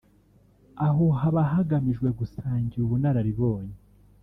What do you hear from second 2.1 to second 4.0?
gusangira ubunararibonye